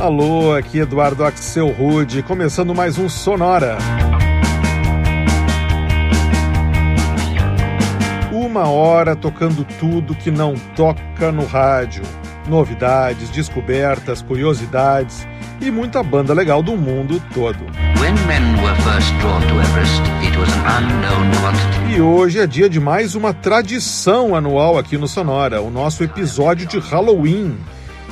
[0.00, 3.76] Alô, aqui Eduardo Axel Rude, começando mais um Sonora.
[8.32, 12.02] Uma hora tocando tudo que não toca no rádio.
[12.48, 15.28] Novidades, descobertas, curiosidades
[15.60, 17.58] e muita banda legal do mundo todo.
[21.94, 26.66] E hoje é dia de mais uma tradição anual aqui no Sonora, o nosso episódio
[26.66, 27.58] de Halloween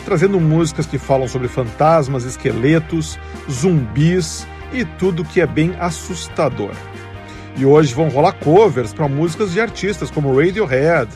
[0.08, 3.18] trazendo músicas que falam sobre fantasmas, esqueletos,
[3.50, 6.72] zumbis e tudo que é bem assustador.
[7.58, 11.10] E hoje vão rolar covers para músicas de artistas como Radiohead,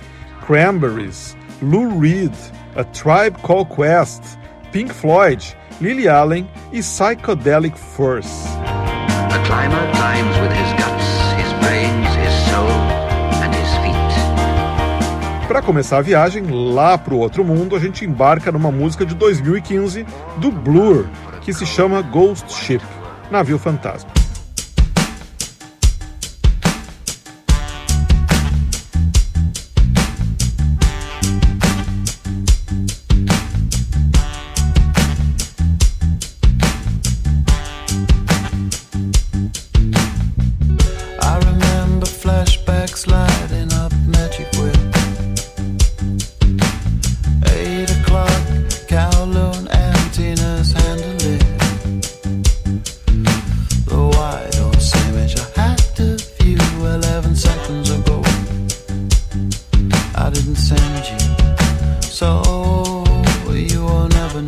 [0.46, 2.34] Cranberries, Lou Reed,
[2.76, 4.22] A Tribe Called Quest,
[4.72, 5.42] Pink Floyd,
[5.80, 8.46] Lily Allen e Psychedelic Force.
[8.58, 11.06] A climber climbs with his guts,
[11.40, 12.14] his brains,
[15.52, 19.14] Para começar a viagem lá para o outro mundo, a gente embarca numa música de
[19.14, 20.06] 2015
[20.38, 21.04] do Blur,
[21.42, 22.80] que se chama Ghost Ship,
[23.30, 24.21] Navio Fantasma.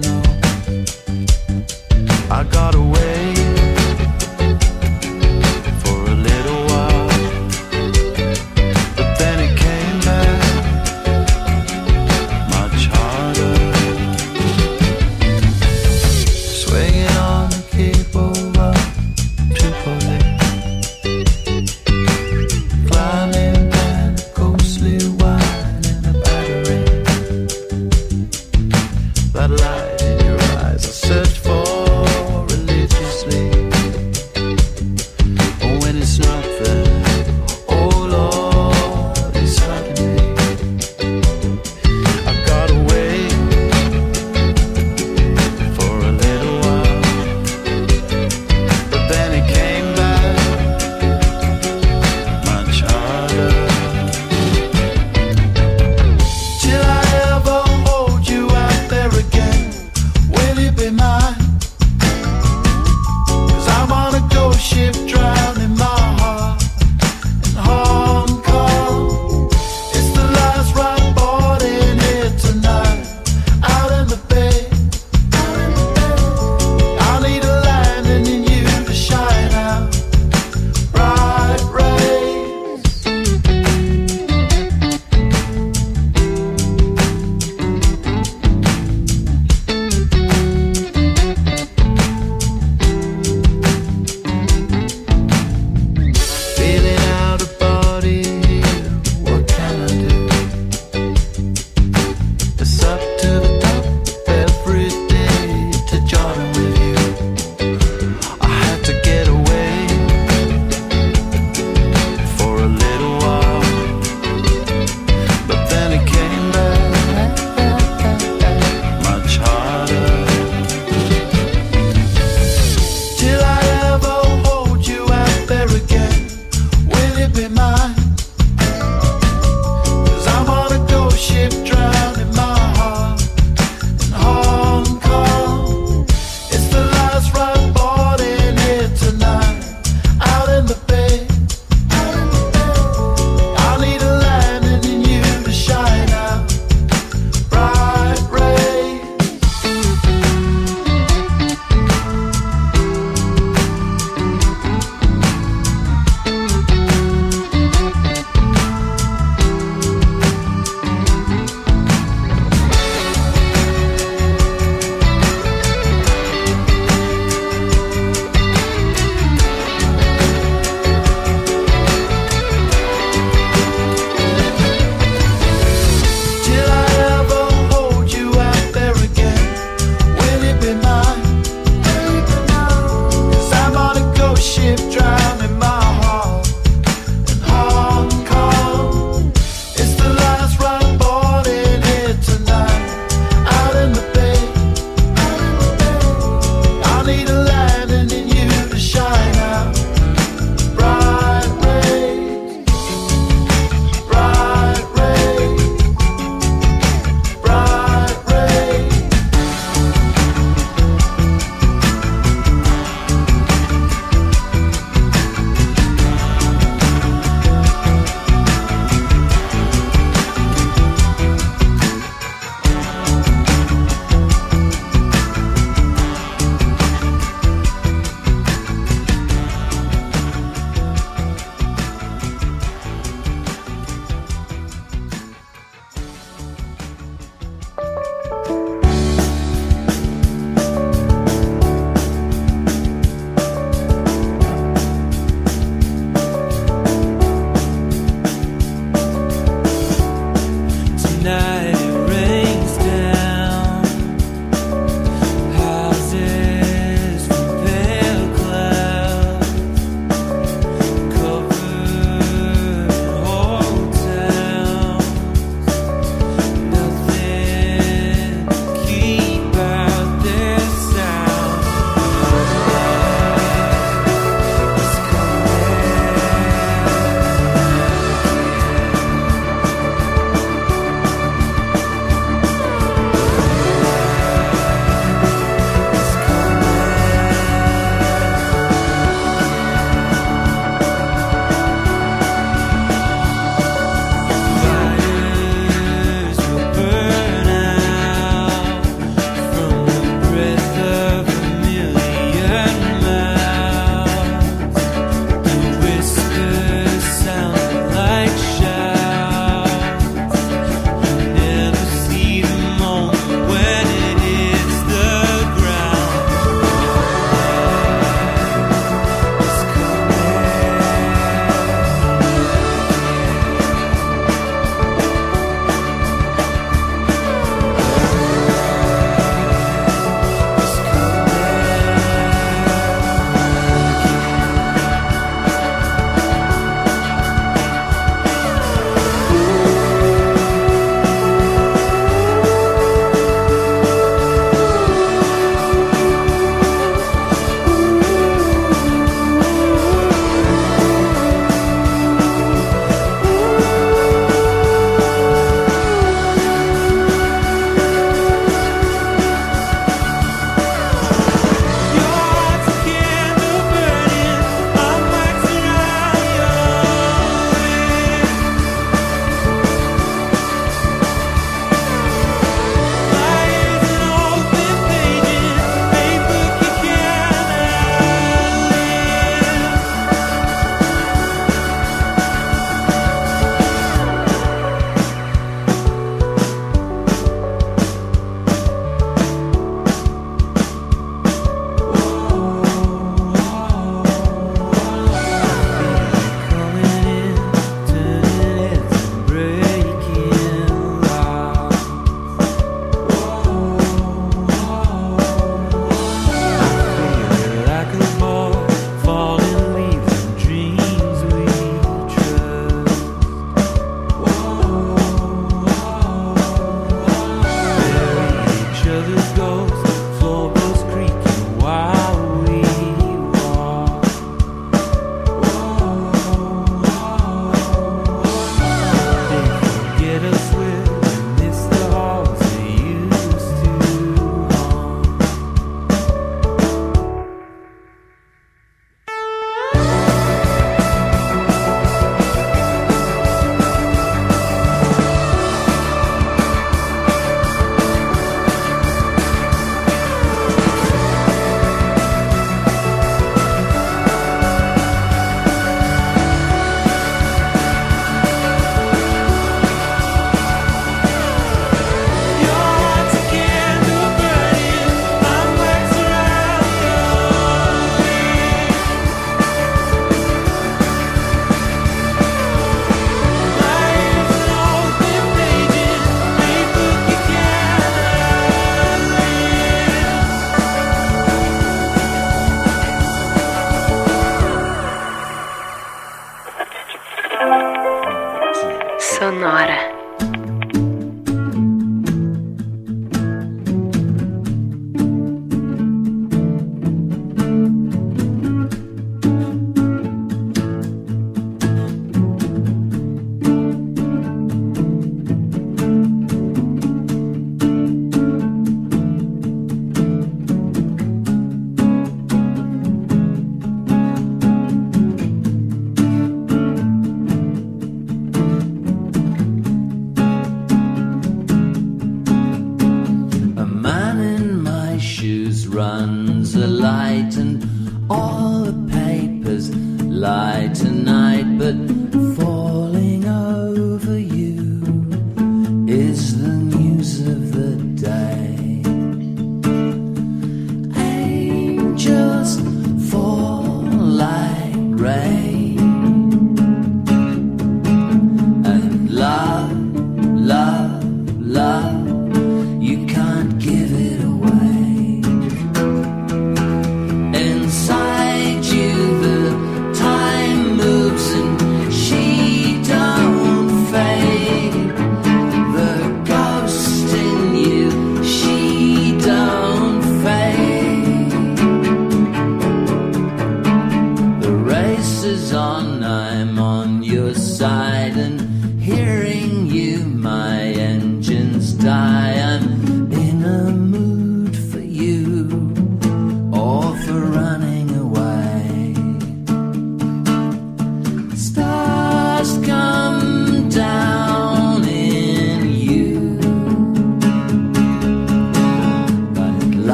[0.00, 0.22] know
[2.30, 3.23] I got away.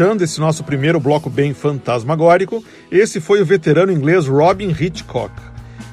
[0.00, 5.30] Fechando esse nosso primeiro bloco bem fantasmagórico, esse foi o veterano inglês Robin Hitchcock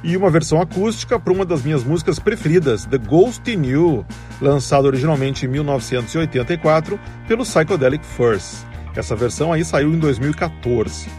[0.02, 4.06] e uma versão acústica para uma das minhas músicas preferidas, The Ghost in You,
[4.40, 6.98] lançada originalmente em 1984
[7.28, 8.66] pelo Psychedelic Furs.
[8.96, 11.10] Essa versão aí saiu em 2014.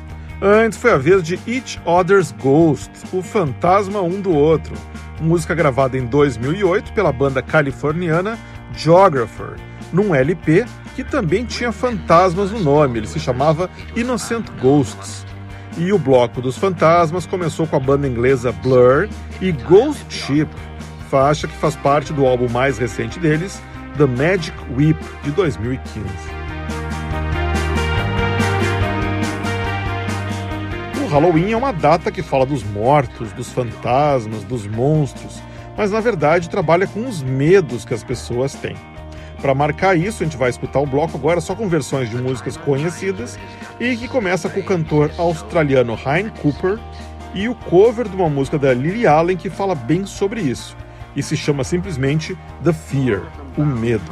[0.41, 4.73] Antes foi a vez de Each Other's Ghost, o fantasma um do outro,
[5.21, 8.39] música gravada em 2008 pela banda californiana
[8.73, 9.57] Geographer,
[9.93, 10.65] num LP
[10.99, 15.25] que também tinha fantasmas no nome, ele se chamava Innocent Ghosts.
[15.77, 19.09] E o bloco dos fantasmas começou com a banda inglesa Blur
[19.41, 20.49] e Ghost Ship,
[21.09, 23.63] faixa que faz parte do álbum mais recente deles,
[23.97, 26.05] The Magic Whip, de 2015.
[31.05, 35.41] O Halloween é uma data que fala dos mortos, dos fantasmas, dos monstros,
[35.77, 38.98] mas na verdade trabalha com os medos que as pessoas têm.
[39.41, 42.57] Para marcar isso, a gente vai escutar o bloco agora só com versões de músicas
[42.57, 43.39] conhecidas
[43.79, 46.79] e que começa com o cantor australiano Ryan Cooper
[47.35, 50.77] e o cover de uma música da Lily Allen que fala bem sobre isso
[51.15, 53.23] e se chama simplesmente The Fear,
[53.57, 54.05] o medo.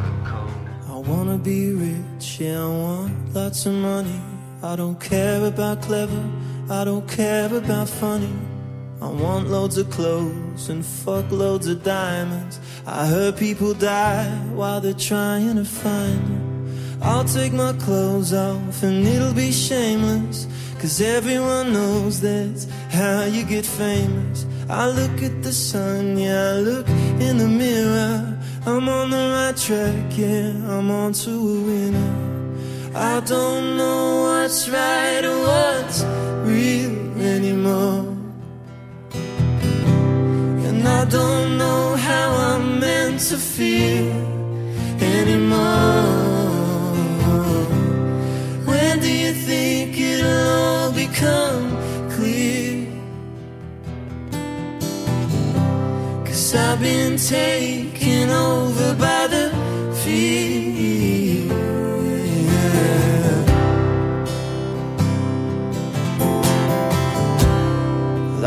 [0.88, 4.20] I wanna be rich, yeah, I want lots of money.
[4.62, 6.22] I don't care about clever,
[6.68, 8.55] I don't care about funny.
[9.00, 12.58] I want loads of clothes and fuck loads of diamonds.
[12.86, 16.46] I heard people die while they're trying to find you.
[17.02, 20.46] I'll take my clothes off and it'll be shameless.
[20.78, 24.46] Cause everyone knows that's how you get famous.
[24.68, 28.38] I look at the sun, yeah, I look in the mirror.
[28.64, 32.92] I'm on the right track, yeah, I'm on to a winner.
[32.94, 36.02] I don't know what's right or what's
[36.48, 38.15] real anymore.
[40.86, 44.12] I don't know how I'm meant to feel
[45.00, 46.06] anymore.
[48.68, 51.64] When do you think it'll all become
[52.10, 52.86] clear?
[56.24, 57.85] Cause I've been taken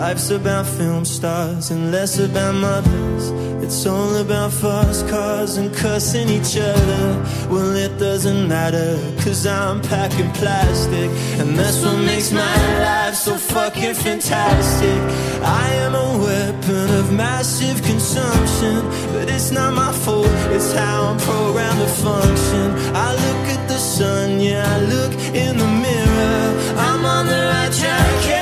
[0.09, 3.29] Life's about film stars and less about mothers.
[3.63, 7.03] It's all about fast cars and cussing each other.
[7.47, 11.11] Well, it doesn't matter, cause I'm packing plastic.
[11.39, 14.99] And that's what makes my life so fucking fantastic.
[15.43, 18.81] I am a weapon of massive consumption.
[19.13, 22.67] But it's not my fault, it's how I'm programmed to function.
[22.95, 26.41] I look at the sun, yeah, I look in the mirror.
[26.87, 28.38] I'm on the right track,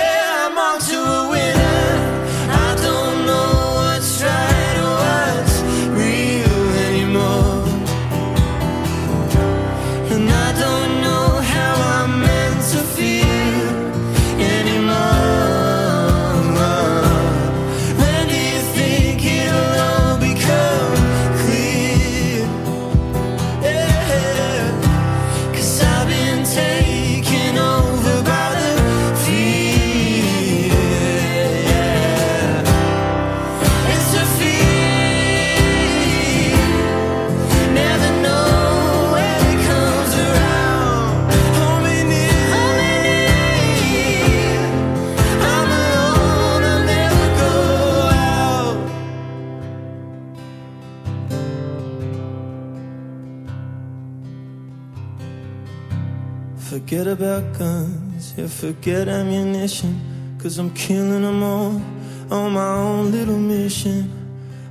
[56.69, 60.35] Forget about guns, yeah, forget ammunition.
[60.37, 61.81] Cause I'm killing them all
[62.29, 64.11] on my own little mission.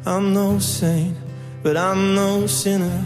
[0.05, 1.17] I'm no saint,
[1.63, 3.03] but I'm no sinner.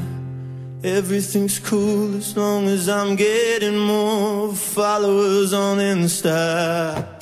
[0.83, 7.20] Everything's cool as long as I'm getting more followers on Insta.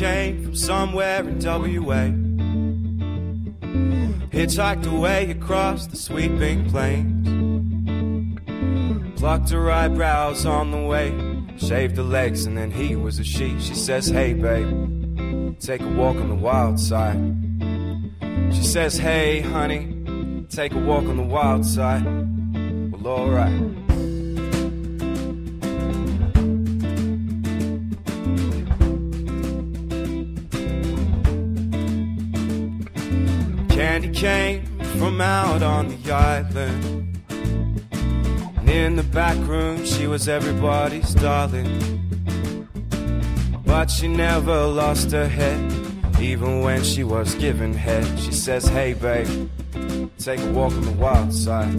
[0.00, 2.08] Came from somewhere in WA.
[4.32, 7.28] Hitchhiked away across the sweeping plains.
[9.20, 11.10] Plucked her eyebrows on the way.
[11.58, 13.60] Shaved her legs and then he was a she.
[13.60, 17.20] She says, Hey babe, take a walk on the wild side.
[18.54, 22.06] She says, Hey honey, take a walk on the wild side.
[22.90, 23.79] Well, alright.
[34.00, 37.22] Candy came from out on the island.
[38.56, 41.68] And in the back room, she was everybody's darling.
[43.66, 45.70] But she never lost her head,
[46.18, 48.06] even when she was given head.
[48.18, 49.50] She says, Hey, babe,
[50.18, 51.78] take a walk on the wild side.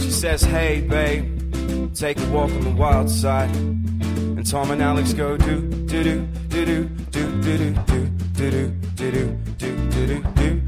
[0.00, 3.54] She says, Hey, babe, take a walk on the wild side.
[3.54, 8.70] And Tom and Alex go do, do, do, do, do, do, do, do, do, do,
[8.96, 10.61] do, do, do, do, do, do,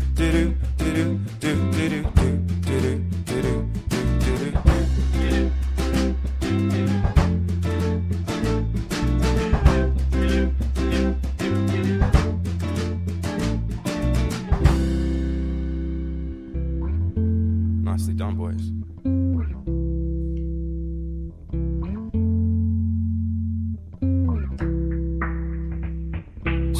[17.84, 18.72] Nicely done, boys.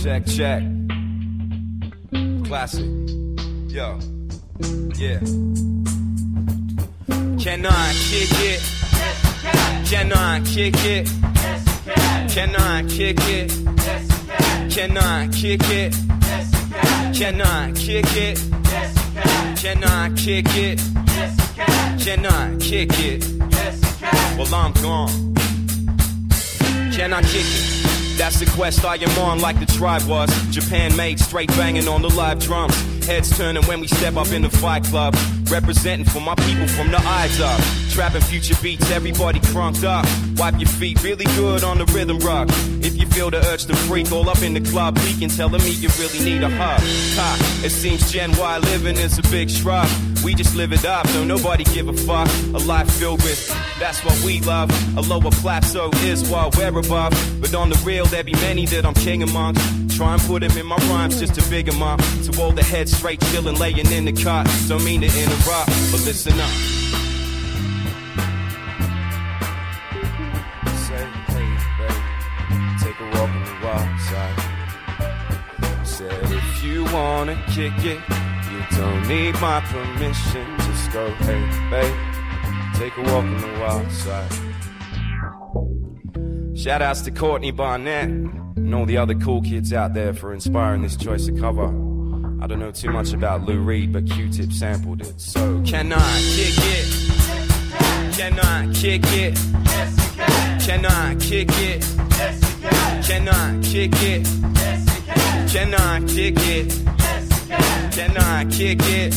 [0.03, 0.63] Check, check.
[2.45, 3.24] Classic.
[3.75, 3.99] Yo.
[4.95, 5.19] Yeah.
[7.43, 8.63] Can I kick it?
[9.85, 11.09] Can I kick it?
[12.31, 13.51] Can I kick it?
[14.71, 15.93] Can I kick it?
[17.19, 18.39] Can I kick it?
[19.59, 20.79] Can I kick it?
[21.99, 23.27] Can I kick it?
[24.39, 25.35] Well, I'm gone.
[26.93, 28.17] Can I kick it?
[28.17, 30.31] That's the quest I am on, like the tribe was.
[30.51, 32.94] Japan made straight banging on the live drums.
[33.07, 35.15] Heads turning when we step up in the fight club.
[35.51, 37.84] Representing for my people from the eyes up.
[37.95, 40.05] Trapping future beats, everybody crunked up.
[40.37, 42.49] Wipe your feet really good on the rhythm rock.
[42.83, 45.71] If you feel the urge to freak all up in the club, leaking, telling me
[45.71, 46.81] you really need a hug.
[46.81, 49.89] Ha, it seems Gen Y living is a big shrug.
[50.25, 52.29] We just live it up, so nobody give a fuck.
[52.53, 53.47] A life filled with,
[53.79, 54.71] that's what we love.
[54.99, 57.13] A lower plateau is what we're above.
[57.41, 59.63] But on the real, there be many that I'm king amongst.
[59.97, 62.01] Try and put him in my rhymes just to big him up.
[62.25, 64.51] To all the heads straight chillin', laying in the cot.
[64.67, 66.84] Don't mean to interrupt, but listen up.
[76.95, 78.01] Wanna kick it,
[78.51, 80.47] you don't need my permission.
[80.59, 81.95] Just go, hey, babe,
[82.77, 84.33] take a walk on the wild side.
[86.57, 90.83] Shout outs to Courtney Barnett and all the other cool kids out there for inspiring
[90.83, 91.67] this choice of cover.
[92.41, 95.21] I don't know too much about Lou Reed, but Q-Tip sampled it.
[95.21, 96.87] So can I kick it?
[98.17, 99.35] Can I kick it?
[100.65, 101.83] Can I kick it?
[103.05, 104.94] Can I kick it?
[105.55, 106.69] Can I kick it?
[106.99, 109.15] Can Can I kick it?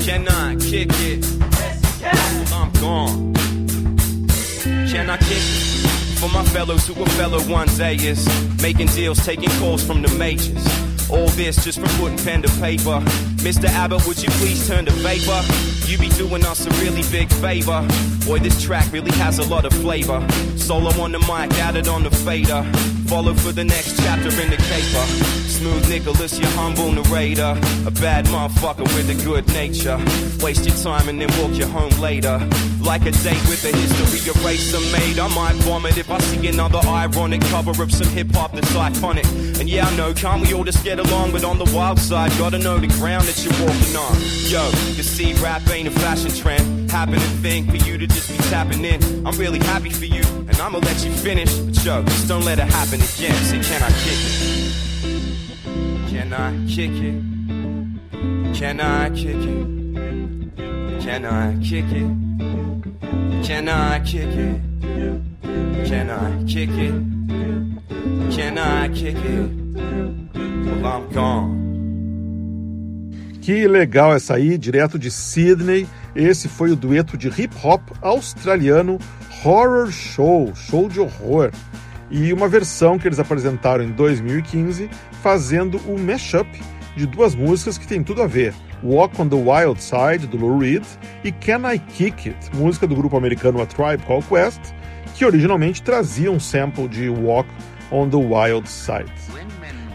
[0.00, 1.20] Can I kick it?
[1.20, 2.52] Yes, you can.
[2.54, 3.34] I'm gone.
[4.88, 6.18] Can I kick it?
[6.20, 8.26] For my fellows who were fellow ones, is
[8.62, 10.64] making deals, taking calls from the majors.
[11.12, 13.00] All this just from putting pen to paper.
[13.42, 13.64] Mr.
[13.64, 15.42] Abbott, would you please turn to vapor?
[15.86, 17.86] You be doing us a really big favor.
[18.26, 20.24] Boy, this track really has a lot of flavor.
[20.56, 22.62] Solo on the mic, Adit on the fader.
[23.06, 25.39] Follow for the next chapter in the caper.
[25.60, 27.54] Smooth Nicholas, your humble narrator.
[27.84, 29.98] A bad motherfucker with a good nature.
[30.42, 32.38] Waste your time and then walk you home later.
[32.80, 35.18] Like a date with a history eraser made.
[35.18, 39.26] I might vomit if I see another ironic cover of some hip hop that's iconic.
[39.60, 41.32] And yeah, I know, can't we all just get along?
[41.32, 44.14] But on the wild side, gotta know the ground that you're walking on.
[44.48, 44.64] Yo,
[44.96, 46.90] you see, rap ain't a fashion trend.
[46.90, 49.26] Happening thing for you to just be tapping in.
[49.26, 51.52] I'm really happy for you, and I'ma let you finish.
[51.52, 53.34] But yo, just don't let it happen again.
[53.44, 54.59] See, can I kick it?
[56.20, 57.22] Can I kick it?
[58.54, 61.00] Can I kick it?
[61.00, 63.42] Can I kick it?
[63.42, 64.60] Can I kick it?
[65.88, 66.94] Can I kick it?
[68.36, 69.50] Can I kick it?
[70.82, 71.58] Well, I'm gone.
[73.40, 75.88] Que legal essa aí, direto de Sydney.
[76.14, 78.98] Esse foi o dueto de hip hop australiano
[79.42, 81.50] Horror Show, show de horror.
[82.10, 84.90] E uma versão que eles apresentaram em 2015,
[85.22, 86.48] fazendo o mashup
[86.96, 90.58] de duas músicas que tem tudo a ver: Walk on the Wild Side, do Lou
[90.58, 90.84] Reed,
[91.22, 94.60] e Can I Kick It, música do grupo americano A Tribe Called Quest,
[95.14, 97.48] que originalmente trazia um sample de Walk
[97.90, 99.12] on the Wild Side.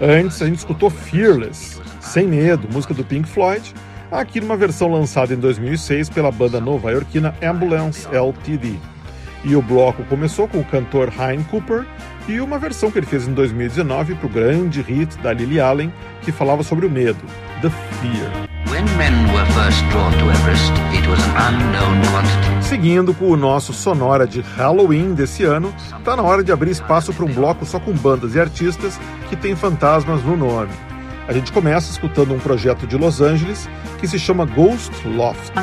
[0.02, 3.74] Antes, a gente escutou Fearless, Sem Medo, música do Pink Floyd,
[4.12, 8.95] aqui numa versão lançada em 2006 pela banda nova-iorquina Ambulance LTD.
[9.46, 11.86] E o bloco começou com o cantor Hein Cooper
[12.28, 15.94] e uma versão que ele fez em 2019 para o grande hit da Lily Allen,
[16.24, 17.24] que falava sobre o medo,
[17.62, 18.50] The Fear.
[22.62, 25.72] Seguindo com o nosso sonora de Halloween desse ano,
[26.04, 29.36] tá na hora de abrir espaço para um bloco só com bandas e artistas que
[29.36, 30.72] têm fantasmas no nome.
[31.28, 35.54] A gente começa escutando um projeto de Los Angeles que se chama Ghost Loft.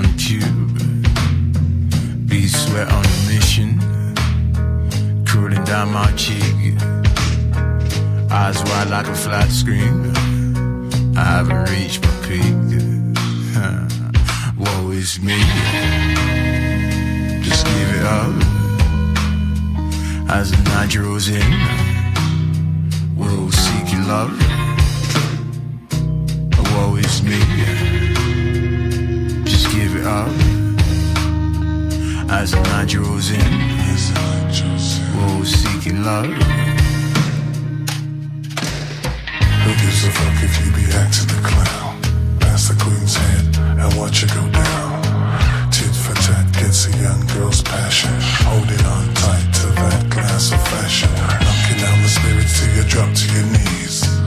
[0.00, 0.78] On tube.
[2.28, 3.70] Be sweat on a mission,
[5.26, 6.74] cooling down my cheek.
[8.30, 9.96] Eyes wide like a flat screen.
[11.16, 12.56] I haven't reached my peak.
[15.00, 15.38] it's me.
[17.42, 18.34] Just give it up.
[20.30, 21.52] As the night draws in,
[23.16, 24.32] we're all seeking love.
[26.72, 27.40] Woe is me.
[30.06, 30.28] Up.
[32.30, 33.52] As the night draws in,
[35.14, 36.26] we're seeking love.
[39.62, 42.00] Who gives a fuck if you be acting the clown?
[42.40, 45.02] Pass the queen's head and watch it go down.
[45.70, 48.10] Tit for tat gets a young girl's passion.
[48.48, 51.10] Holding on tight to that glass of fashion.
[51.14, 54.19] Knocking down the spirits till you drop to your knees.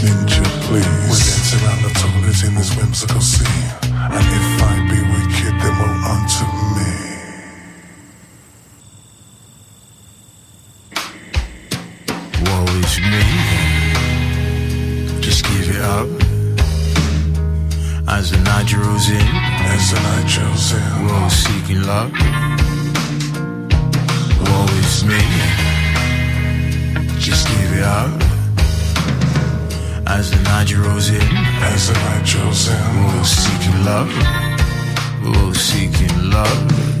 [0.00, 0.86] Don't sneeze, ninja please.
[1.10, 3.70] We dance around the toilet in this whimsical scene.
[3.92, 6.44] And if I be wicked, then woe unto
[6.76, 6.90] me.
[12.44, 13.24] Woe is me.
[15.20, 16.08] Just give it up.
[18.08, 22.10] As the night draws in, As the night draws in, we're all seeking love.
[30.60, 34.12] As the night draws in, as the night draws we're in, seeking love.
[35.24, 36.99] We're all seeking love.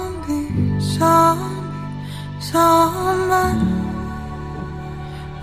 [0.00, 3.58] Zombie, zombie, zombie.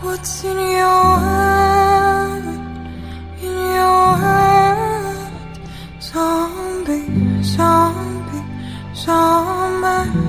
[0.02, 2.44] What's in your head?
[3.42, 4.14] In your
[6.00, 8.44] zombie, zombie,
[8.94, 10.27] zombie.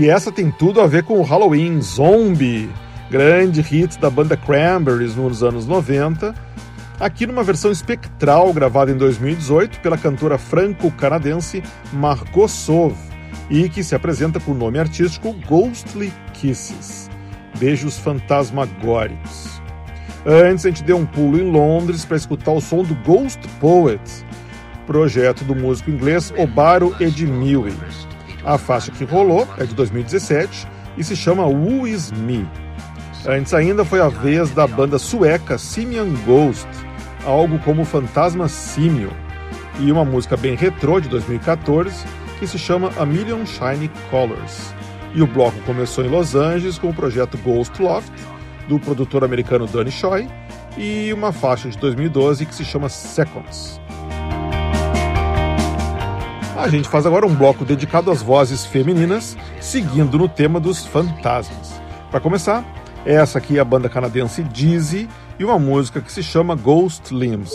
[0.00, 2.70] E essa tem tudo a ver com o Halloween Zombie,
[3.10, 6.34] grande hit da banda Cranberries nos anos 90,
[6.98, 12.96] aqui numa versão espectral gravada em 2018 pela cantora franco-canadense Margot Sauve
[13.50, 17.10] e que se apresenta com o nome artístico Ghostly Kisses
[17.58, 19.60] Beijos Fantasmagóricos.
[20.24, 24.00] Antes, a gente deu um pulo em Londres para escutar o som do Ghost Poet,
[24.86, 27.76] projeto do músico inglês Obaro Edmilly.
[28.44, 30.66] A faixa que rolou é de 2017
[30.96, 32.48] e se chama Who Is Me.
[33.26, 36.66] Antes ainda foi a vez da banda sueca Simian Ghost,
[37.24, 39.12] algo como Fantasma Símio,
[39.78, 42.04] e uma música bem retrô de 2014
[42.38, 44.74] que se chama A Million Shiny Colors.
[45.14, 48.12] E o bloco começou em Los Angeles com o projeto Ghost Loft,
[48.68, 50.28] do produtor americano Danny Choi,
[50.78, 53.79] e uma faixa de 2012 que se chama Seconds.
[56.60, 61.80] A gente faz agora um bloco dedicado às vozes femininas, seguindo no tema dos fantasmas.
[62.10, 62.62] Para começar,
[63.02, 65.08] essa aqui é a banda canadense Dizzy
[65.38, 67.50] e uma música que se chama Ghost Limbs.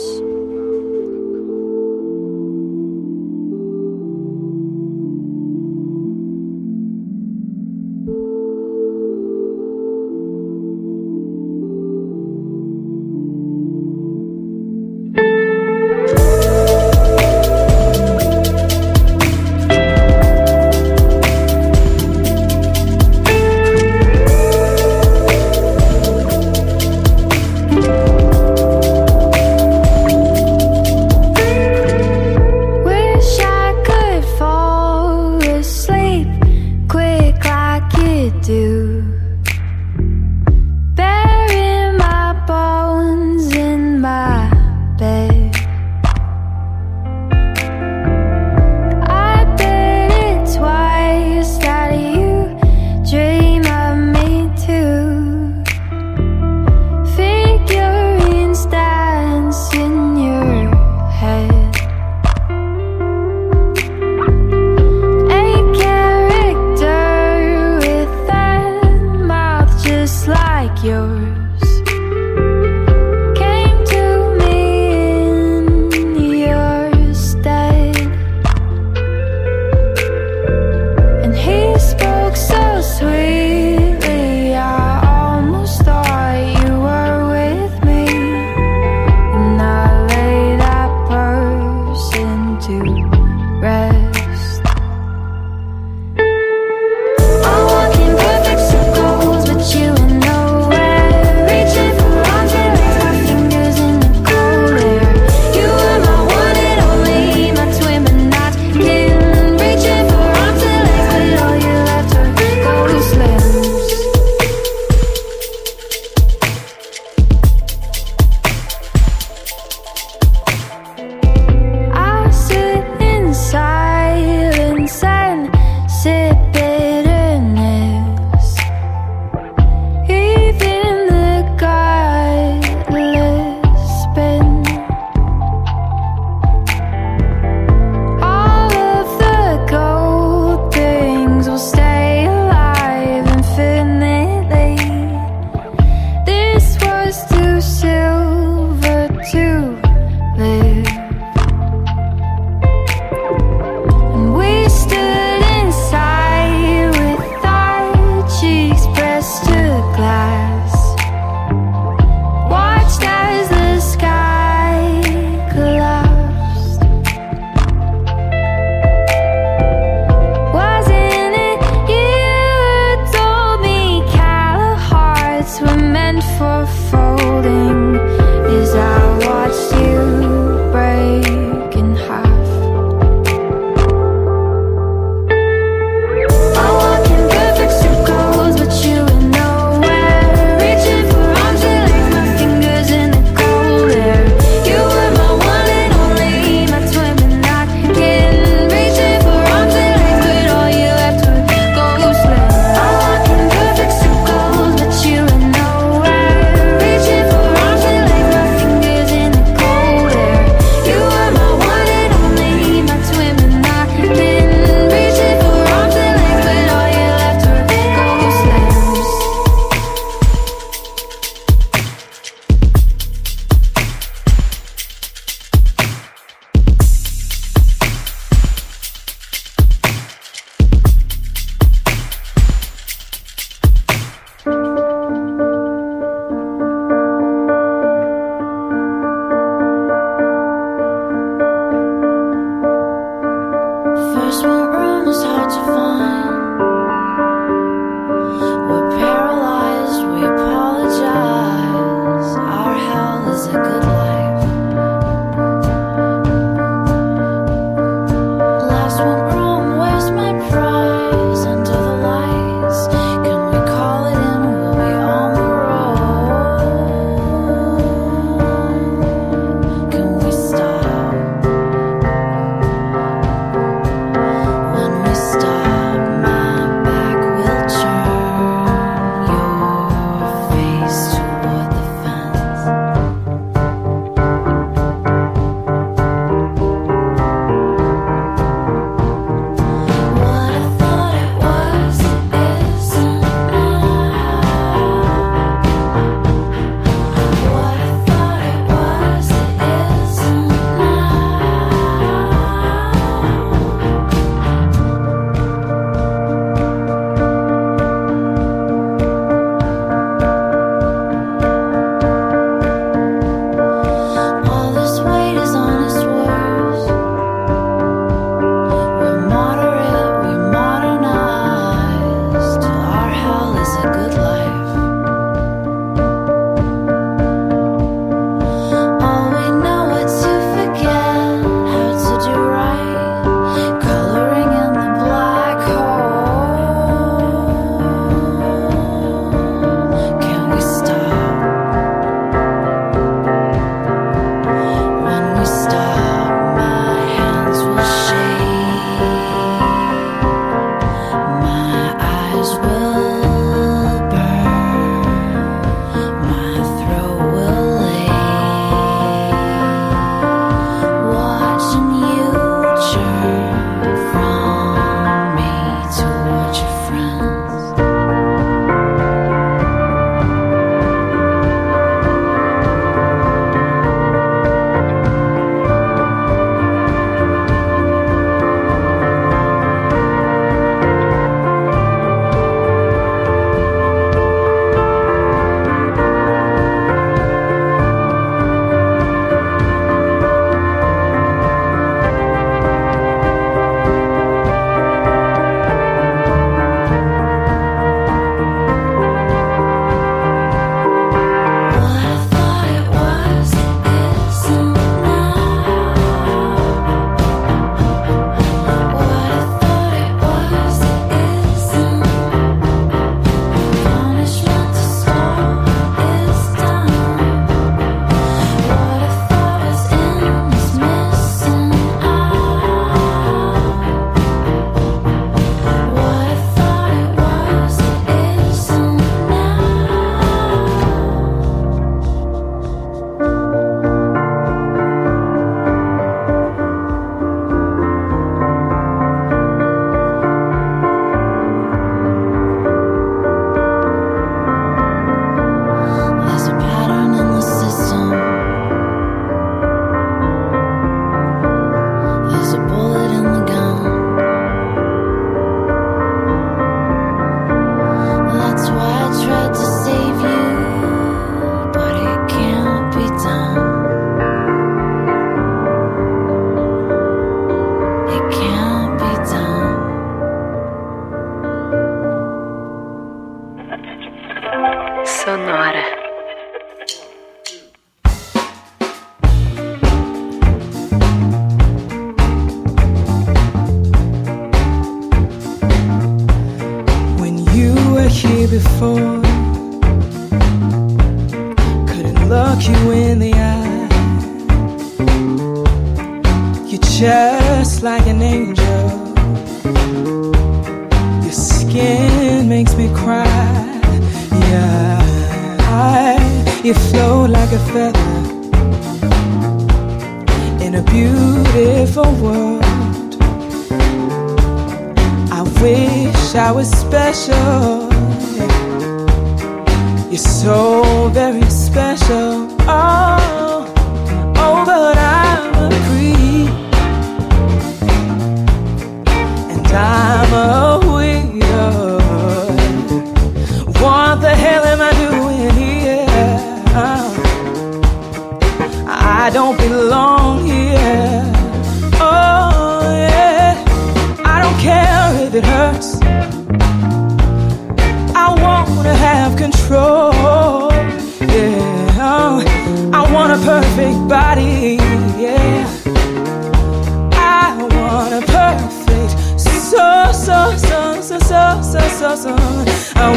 [244.36, 244.65] just want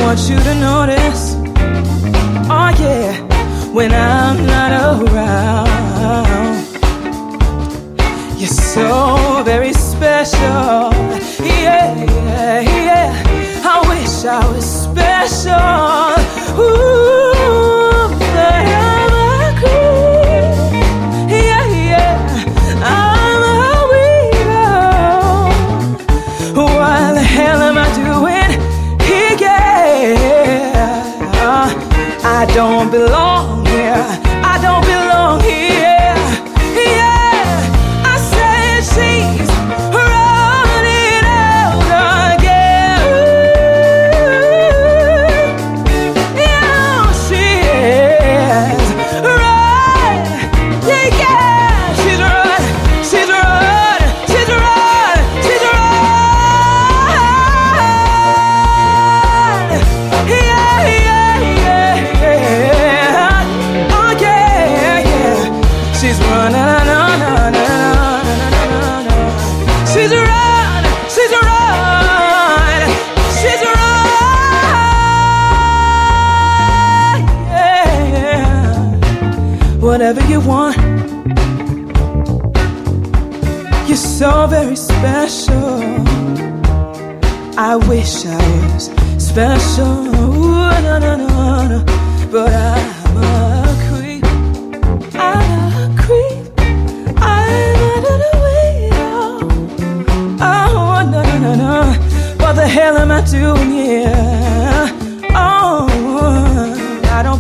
[0.10, 1.36] want you to notice.
[2.50, 3.14] Oh yeah,
[3.72, 4.72] when I'm not
[5.04, 5.68] around.
[8.40, 10.90] You're so very special.
[11.46, 13.62] Yeah, yeah, yeah.
[13.64, 15.54] I wish I was special.
[16.60, 16.99] Ooh,
[32.54, 33.29] don't belong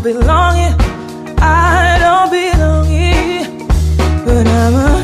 [0.01, 0.75] belong here.
[1.39, 3.47] I don't belong here.
[4.25, 4.99] But I'm a.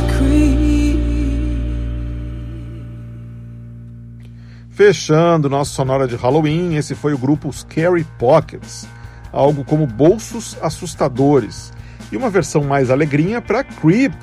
[4.75, 8.85] Fechando nossa sonora de Halloween, esse foi o grupo Scary Pockets,
[9.31, 11.71] algo como bolsos assustadores,
[12.11, 14.13] e uma versão mais alegrinha para Creep,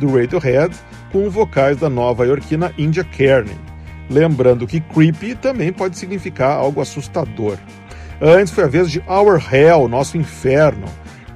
[0.00, 0.74] do Radiohead,
[1.12, 3.58] com vocais da nova iorquina India Kearney.
[4.08, 7.58] Lembrando que creepy também pode significar algo assustador.
[8.20, 10.86] Antes foi a vez de Our Hell, Nosso Inferno,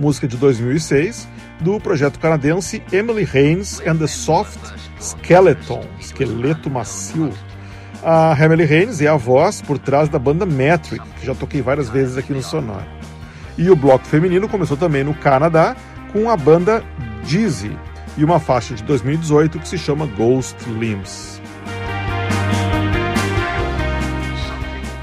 [0.00, 1.28] música de 2006,
[1.60, 4.58] do projeto canadense Emily Haynes and the Soft
[4.98, 7.32] Skeleton, esqueleto macio.
[8.02, 11.88] A Emily Haynes é a voz por trás da banda Metric, que já toquei várias
[11.88, 12.88] vezes aqui no Sonora.
[13.56, 15.76] E o bloco feminino começou também no Canadá
[16.12, 16.82] com a banda
[17.22, 17.78] Dizzy
[18.18, 21.31] e uma faixa de 2018 que se chama Ghost Limbs.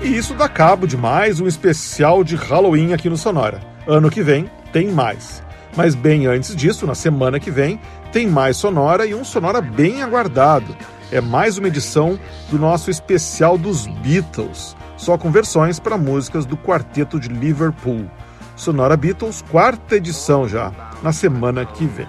[0.10, 3.60] E isso dá cabo de mais um especial de Halloween aqui no Sonora.
[3.88, 5.44] Ano que vem tem mais.
[5.78, 7.80] Mas bem antes disso, na semana que vem,
[8.12, 10.76] tem mais Sonora e um Sonora bem aguardado.
[11.12, 16.58] É mais uma edição do nosso especial dos Beatles, só com versões para músicas do
[16.58, 18.10] Quarteto de Liverpool.
[18.56, 20.72] Sonora Beatles, quarta edição já,
[21.04, 22.08] na semana que vem.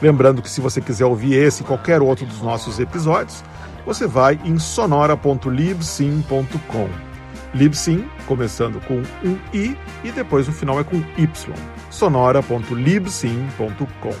[0.00, 3.44] Lembrando que se você quiser ouvir esse e qualquer outro dos nossos episódios,
[3.84, 7.09] você vai em sonora.libsyn.com.
[7.54, 11.54] Libsyn, começando com um i e depois no final é com y.
[11.90, 14.14] sonora.libsyn.com.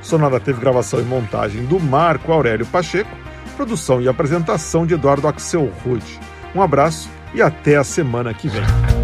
[0.00, 3.10] Sonora teve gravação e montagem do Marco Aurélio Pacheco,
[3.56, 6.20] produção e apresentação de Eduardo Axel Rude.
[6.54, 9.03] Um abraço e até a semana que vem.